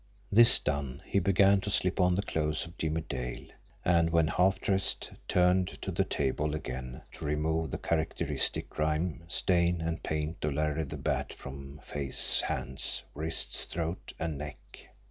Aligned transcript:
This 0.31 0.57
done, 0.57 1.03
he 1.05 1.19
began 1.19 1.61
to 1.61 1.69
slip 1.69 1.99
on 2.01 2.15
the 2.15 2.23
clothes 2.23 2.65
of 2.65 2.75
Jimmie 2.75 3.01
Dale; 3.07 3.45
and, 3.85 4.09
when 4.09 4.29
half 4.29 4.59
dressed, 4.59 5.11
turned 5.27 5.67
to 5.83 5.91
the 5.91 6.03
table 6.03 6.55
again 6.55 7.03
to 7.11 7.25
remove 7.25 7.69
the 7.69 7.77
characteristic 7.77 8.67
grime, 8.67 9.25
stain, 9.27 9.79
and 9.79 10.01
paint 10.01 10.43
of 10.43 10.55
Larry 10.55 10.85
the 10.85 10.97
Bat 10.97 11.33
from 11.33 11.81
face, 11.85 12.41
hands, 12.41 13.03
wrists, 13.13 13.65
throat, 13.65 14.13
and 14.17 14.39
neck. 14.39 14.57